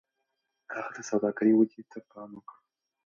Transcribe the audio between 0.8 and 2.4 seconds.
د سوداګرۍ ودې ته پام